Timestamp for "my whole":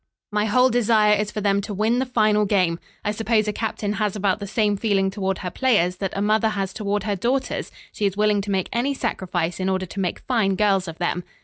0.31-0.71